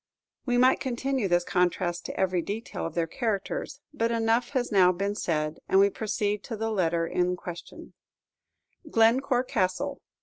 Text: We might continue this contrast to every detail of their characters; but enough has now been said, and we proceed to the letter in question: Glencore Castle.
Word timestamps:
We 0.47 0.57
might 0.57 0.79
continue 0.79 1.27
this 1.27 1.43
contrast 1.43 2.07
to 2.07 2.19
every 2.19 2.41
detail 2.41 2.87
of 2.87 2.95
their 2.95 3.05
characters; 3.05 3.81
but 3.93 4.09
enough 4.09 4.49
has 4.49 4.71
now 4.71 4.91
been 4.91 5.13
said, 5.13 5.59
and 5.69 5.79
we 5.79 5.91
proceed 5.91 6.43
to 6.45 6.57
the 6.57 6.71
letter 6.71 7.05
in 7.05 7.35
question: 7.35 7.93
Glencore 8.89 9.43
Castle. 9.43 10.01